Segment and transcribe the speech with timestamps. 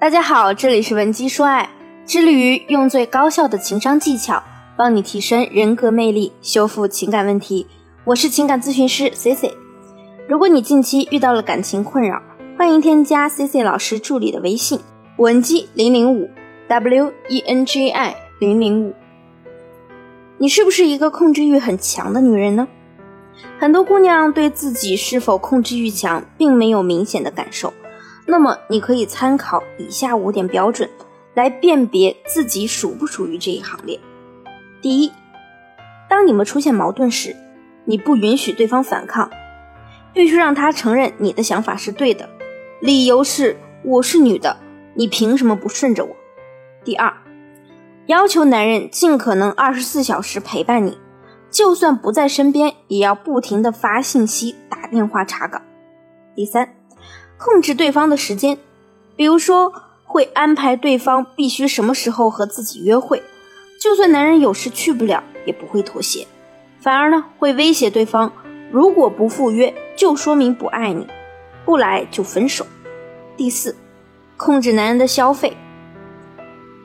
[0.00, 1.68] 大家好，这里是文姬说爱，
[2.06, 4.40] 致力于用最高效的情商技巧，
[4.76, 7.66] 帮你提升人格魅力，修复情感问题。
[8.04, 9.52] 我是情感咨询师 C C。
[10.28, 12.22] 如果你近期遇到了感情困扰，
[12.56, 14.78] 欢迎添加 C C 老师助理的微信
[15.16, 16.30] 文姬零零五
[16.68, 18.94] W E N G I 零零五。
[20.38, 22.68] 你是不是一个控制欲很强的女人呢？
[23.58, 27.74] 很多姑娘对自己是否控制欲强，并没有明显的感受。
[28.30, 30.88] 那么，你可以参考以下五点标准，
[31.32, 33.98] 来辨别自己属不属于这一行列。
[34.82, 35.10] 第一，
[36.10, 37.34] 当你们出现矛盾时，
[37.86, 39.30] 你不允许对方反抗，
[40.12, 42.28] 必须让他承认你的想法是对的。
[42.80, 44.58] 理由是我是女的，
[44.94, 46.14] 你凭什么不顺着我？
[46.84, 47.10] 第二，
[48.08, 50.98] 要求男人尽可能二十四小时陪伴你。
[51.50, 55.62] 就算不在身边，也要不停的发信息、打电话查岗。
[56.34, 56.74] 第三，
[57.38, 58.58] 控制对方的时间，
[59.16, 59.72] 比如说
[60.04, 63.22] 会安排对方必须什么时候和自己约会，
[63.80, 66.26] 就算男人有事去不了，也不会妥协，
[66.80, 68.32] 反而呢会威胁对方，
[68.70, 71.06] 如果不赴约，就说明不爱你，
[71.64, 72.66] 不来就分手。
[73.36, 73.76] 第四，
[74.36, 75.56] 控制男人的消费。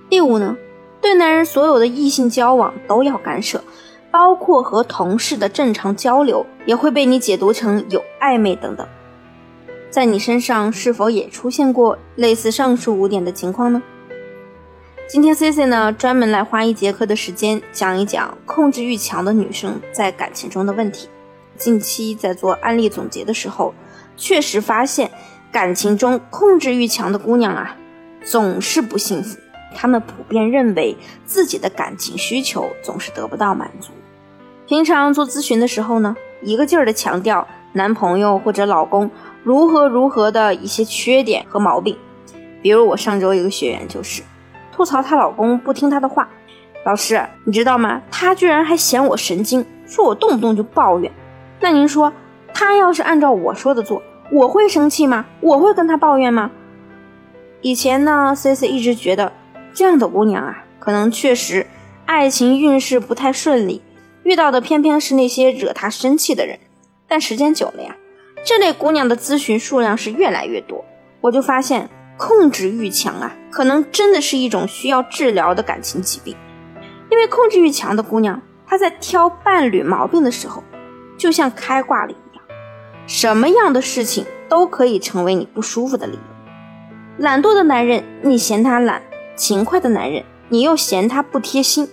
[0.09, 0.55] 第五呢，
[1.01, 3.63] 对男人所有的异性交往都要干涉。
[4.11, 8.87] 包括和同事的正常交流，也会被你解读成有暧昧等等。
[9.93, 13.79] 在你身上是否也出现过类似上述五点的情况呢？
[15.07, 21.09] 今天 C C 呢专门来花一节课的时间讲一讲控制欲强的女生在感情中的问题。
[21.57, 23.71] 近期在做案例总结的时候，
[24.17, 25.11] 确实发现
[25.51, 27.77] 感情中控制欲强的姑娘啊，
[28.25, 29.37] 总是不幸福。
[29.75, 33.91] 她们普遍认为自己的感情需求总是得不到满足。
[34.65, 39.11] 平常做咨询的时候呢，一个劲儿的强调男朋友或者老公
[39.43, 41.97] 如何如何的一些缺点和毛病。
[42.61, 44.23] 比如我上周一个学员就是
[44.71, 46.29] 吐槽她老公不听她的话，
[46.85, 48.01] 老师你知道吗？
[48.09, 51.11] 她居然还嫌我神经，说我动不动就抱怨。
[51.59, 52.11] 那您说
[52.53, 54.01] 他要是按照我说的做，
[54.31, 55.25] 我会生气吗？
[55.41, 56.51] 我会跟他抱怨吗？
[57.61, 59.31] 以前呢，C C 一直觉得
[59.73, 61.65] 这样的姑娘啊，可能确实
[62.05, 63.81] 爱情运势不太顺利。
[64.23, 66.59] 遇到的偏偏是那些惹她生气的人，
[67.07, 67.95] 但时间久了呀，
[68.43, 70.83] 这类姑娘的咨询数量是越来越多，
[71.21, 76.35] 我就发现控制欲强啊，可能真的是一种需要治疗的感情疾病。
[77.09, 80.63] 因为控制欲强的姑娘，她在挑伴侣毛病的时候，
[81.17, 82.43] 就像开挂了一样，
[83.07, 86.19] 什么样的事情都可以成为你不舒服的理由。
[87.17, 89.01] 懒惰的男人，你嫌他懒；
[89.35, 91.87] 勤快的男人，你又嫌他不贴心；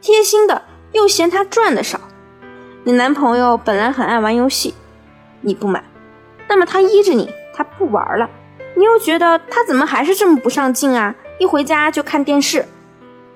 [0.00, 0.62] 贴心的。
[0.92, 2.00] 又嫌他赚的少，
[2.82, 4.74] 你男朋友本来很爱玩游戏，
[5.40, 5.84] 你不买，
[6.50, 8.28] 那么他依着你，他不玩了，
[8.74, 11.14] 你又觉得他怎么还是这么不上进啊？
[11.38, 12.66] 一回家就看电视。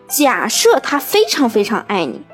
[0.08, 2.26] 假设他非常非常爱你，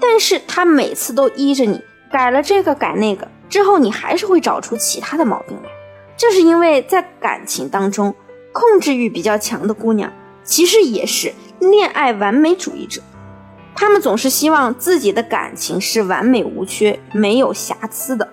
[0.00, 1.82] 但是他每次都依着你，
[2.12, 5.68] 改了这个改那个之后，你还是会找出其他的毛病来。
[6.16, 8.14] 这是因为在感情当中，
[8.52, 10.12] 控制欲比较强的姑娘，
[10.44, 13.02] 其实也是恋爱完美主义者。
[13.74, 18.28] 他们总是希望自己的感情是完美无缺、没有瑕疵的，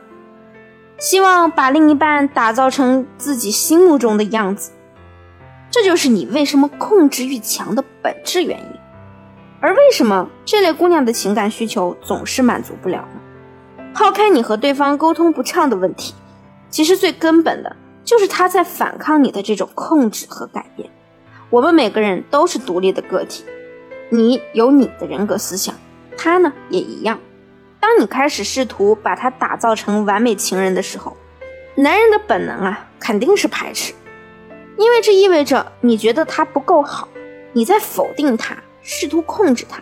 [0.97, 4.72] 希望把另一半打造成自己心目中的样子。
[5.69, 8.68] 这就是你为什么控制欲强的本质原因。
[9.59, 13.22] 而为什么这类姑娘的情感需求总是满足不了呢？
[13.94, 16.13] 抛开你和对方沟通不畅的问题，
[16.69, 20.90] 其实最根本的就是他在反抗你的这种控制和改变。
[21.50, 23.44] 我们每个人都是独立的个体。
[24.09, 25.75] 你有你的人格思想，
[26.18, 27.19] 他呢也一样。
[27.87, 31.15] 当你开始试图把他打造成完美情人的时候，
[31.75, 33.93] 男人的本能啊肯定是排斥，
[34.77, 37.07] 因为这意味着你觉得他不够好，
[37.53, 39.81] 你在否定他，试图控制他。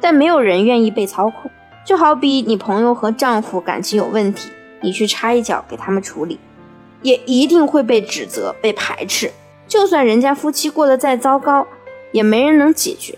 [0.00, 1.48] 但没有人愿意被操控，
[1.86, 4.50] 就好比你朋友和丈夫感情有问题，
[4.80, 6.40] 你去插一脚给他们处理，
[7.02, 9.30] 也一定会被指责、被排斥。
[9.68, 11.64] 就算人家夫妻过得再糟糕，
[12.10, 13.16] 也没人能解决。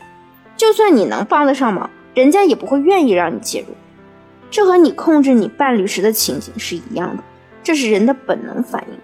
[0.54, 3.74] 就算你能帮得上忙，人家也不会愿意让你介入。
[4.50, 7.22] 这和你控制你伴侣时的情形是一样的，
[7.62, 8.98] 这是人的本能反应。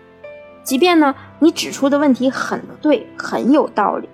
[0.62, 4.08] 即便呢，你指出的问题很对，很有道理，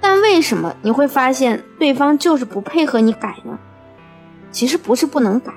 [0.00, 3.58] 但为什么你会发现对方就是不配合你改呢？
[4.50, 5.52] 其实不是不能改，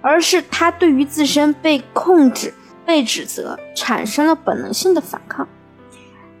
[0.00, 2.52] 而是他对于自身被控制、
[2.86, 5.46] 被指责产生了本能性的反抗。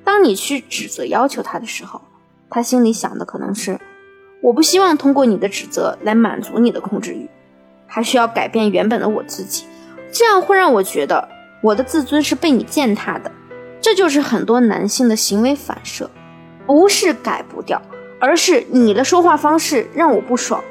[0.02, 2.00] 当你去指责要求他的时候，
[2.50, 3.78] 他心里想的可能是。
[4.42, 7.30] 我不希望通过你的指责来满足你的控制欲，
[7.86, 9.64] 还需要改变原本的我自己，
[10.12, 11.28] 这样会让我觉得
[11.62, 13.30] 我的自尊是被你践踏的，
[13.80, 16.10] 这就是很多男性的行为反射，
[16.66, 17.80] 不是改不掉，
[18.20, 20.62] 而是你的说话方式让我不爽，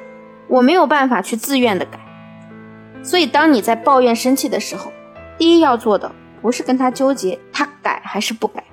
[0.48, 2.00] 我没有办法去自愿的改。
[3.02, 4.92] 所以，当你在抱怨、生气的时候，
[5.38, 6.12] 第一要做的
[6.42, 8.64] 不是跟他纠结他改还是不改，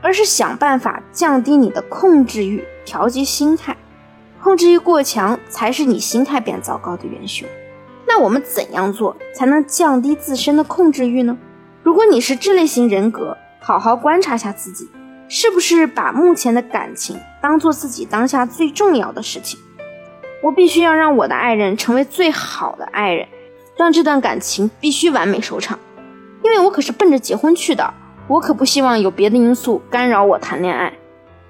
[0.00, 3.76] 而是想办法降低你的控制欲，调节心态。
[4.42, 7.48] 控制欲过强才是你心态变糟糕的元凶。
[8.16, 11.36] 那我们怎样做才能降低自身的控制欲呢？
[11.82, 14.88] 如果你是这类型人格，好好观察下自己，
[15.26, 19.58] 是不是把目前的感情当做自己当下最重要的事情？
[20.44, 23.26] 我必须要让我的爱人成为最好的爱人，
[23.76, 25.80] 让这段感情必须完美收场，
[26.44, 27.92] 因为我可是奔着结婚去的，
[28.28, 30.92] 我可不希望有别的因素干扰我谈恋爱。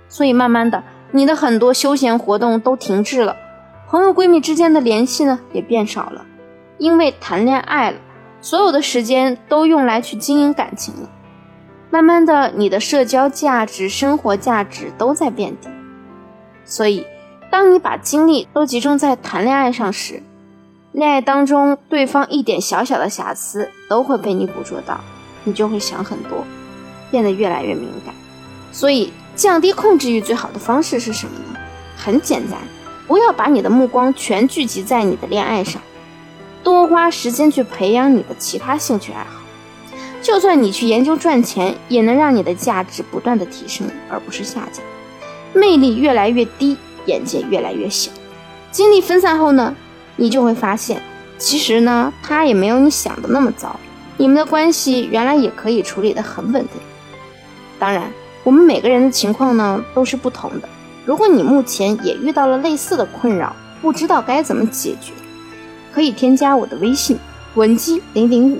[0.08, 3.36] 所以慢慢的，你的很多休闲活动都停滞了，
[3.86, 6.24] 朋友闺蜜之间的联系呢也变少了，
[6.78, 7.98] 因为谈恋爱了，
[8.40, 11.08] 所有的时间都用来去经营感情了。
[11.90, 15.68] 慢慢的，你的社交价值、生活价值都在变低，
[16.64, 17.06] 所以，
[17.50, 20.20] 当你把精力都集中在谈恋爱上时，
[20.90, 24.98] 恋爱当中对方一点小小的瑕疵都会被你捕捉到，
[25.44, 26.44] 你就会想很多，
[27.12, 28.12] 变得越来越敏感。
[28.72, 31.60] 所以，降低控制欲最好的方式是什么呢？
[31.96, 32.58] 很简单，
[33.06, 35.80] 不要把你的目光全聚集在你的恋爱上，
[36.64, 39.42] 多花时间去培养你的其他兴趣爱好。
[40.22, 44.82] 就算你去研究赚钱，也能让你的价值不断的提升，而不是下降。
[45.52, 48.10] 魅力越来越低，眼界越来越小。
[48.72, 49.76] 精力分散后呢，
[50.16, 51.00] 你就会发现，
[51.36, 53.78] 其实呢，他也没有你想的那么糟。
[54.16, 56.80] 你们的关系原来也可以处理的很稳定。
[57.78, 58.10] 当然，
[58.42, 60.68] 我们每个人的情况呢都是不同的。
[61.04, 65.12] 如果你目前也遇到了类似的困扰，不知道该怎么解决，
[65.94, 67.16] 可以添加我的微信
[67.54, 68.58] 文姬零零五。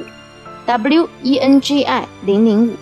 [0.67, 2.75] w e n g i 零零五，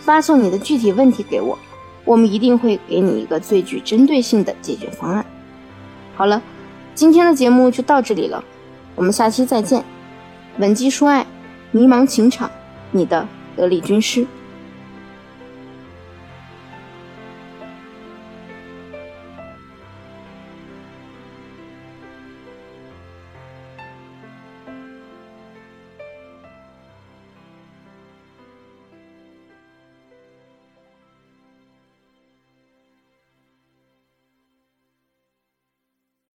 [0.00, 1.56] 发送你的具体问题给我，
[2.04, 5.24] 我们一定会给你一个最具针对性的解决方案。
[6.16, 6.42] 好了，
[6.94, 8.42] 今天的节目就到这里了，
[8.96, 9.84] 我们下期再见。
[10.58, 11.24] 文姬说爱，
[11.70, 12.50] 迷茫情场，
[12.90, 14.26] 你的得力军师。